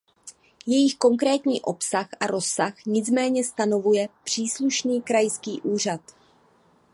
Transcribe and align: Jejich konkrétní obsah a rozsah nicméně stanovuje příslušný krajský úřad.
Jejich 0.65 0.95
konkrétní 0.97 1.61
obsah 1.61 2.09
a 2.19 2.27
rozsah 2.27 2.85
nicméně 2.85 3.43
stanovuje 3.43 4.09
příslušný 4.23 5.01
krajský 5.01 5.61
úřad. 5.61 6.01